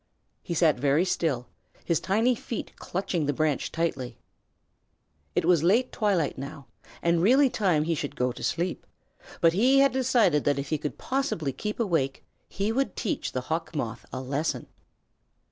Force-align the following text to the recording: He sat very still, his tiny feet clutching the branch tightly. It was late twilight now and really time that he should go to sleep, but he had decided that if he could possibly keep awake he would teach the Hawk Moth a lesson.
He 0.41 0.55
sat 0.55 0.79
very 0.79 1.05
still, 1.05 1.47
his 1.85 1.99
tiny 1.99 2.33
feet 2.33 2.73
clutching 2.77 3.27
the 3.27 3.33
branch 3.33 3.71
tightly. 3.71 4.17
It 5.35 5.45
was 5.45 5.61
late 5.61 5.91
twilight 5.91 6.39
now 6.39 6.65
and 7.03 7.21
really 7.21 7.51
time 7.51 7.83
that 7.83 7.87
he 7.89 7.93
should 7.93 8.15
go 8.15 8.31
to 8.31 8.41
sleep, 8.41 8.87
but 9.41 9.53
he 9.53 9.77
had 9.81 9.93
decided 9.93 10.43
that 10.45 10.57
if 10.57 10.69
he 10.69 10.79
could 10.79 10.97
possibly 10.97 11.53
keep 11.53 11.79
awake 11.79 12.23
he 12.49 12.71
would 12.71 12.95
teach 12.95 13.31
the 13.33 13.41
Hawk 13.41 13.75
Moth 13.75 14.03
a 14.11 14.19
lesson. 14.21 14.65